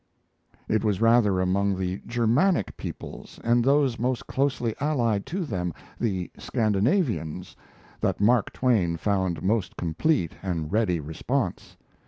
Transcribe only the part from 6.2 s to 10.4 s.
Scandinavians, that Mark Twain found most complete